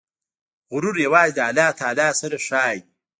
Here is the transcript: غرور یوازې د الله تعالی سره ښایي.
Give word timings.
غرور 0.73 0.95
یوازې 1.05 1.33
د 1.35 1.39
الله 1.47 1.69
تعالی 1.79 2.09
سره 2.21 2.37
ښایي. 2.45 2.79